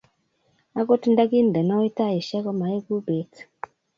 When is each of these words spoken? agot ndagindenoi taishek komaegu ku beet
agot 0.79 1.01
ndagindenoi 1.13 1.93
taishek 1.97 2.43
komaegu 2.45 2.87
ku 2.97 3.03
beet 3.05 3.33